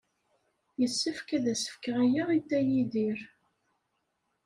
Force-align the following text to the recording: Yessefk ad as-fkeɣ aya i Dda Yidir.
Yessefk 0.79 1.27
ad 1.37 1.45
as-fkeɣ 1.53 1.97
aya 2.05 2.23
i 2.31 2.39
Dda 2.41 2.59
Yidir. 2.61 3.19